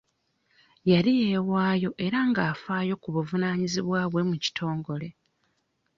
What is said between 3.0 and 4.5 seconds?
ku buvunanyizibwa bwe mu